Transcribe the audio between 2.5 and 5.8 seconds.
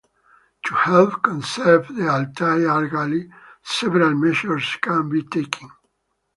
argali, several measures can be taken.